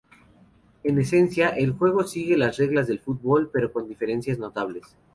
[0.83, 4.97] En su esencia, el juego sigue las reglas del fútbol, pero con diferencias notables.